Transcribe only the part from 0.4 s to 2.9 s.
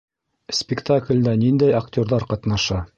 Спектаклдә ниндәй актерҙар ҡатнаша?